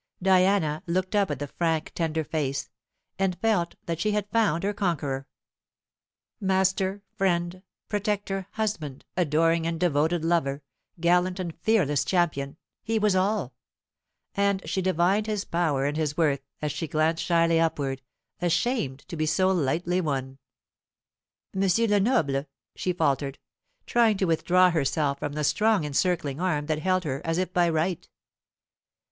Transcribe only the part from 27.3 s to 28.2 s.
if by right.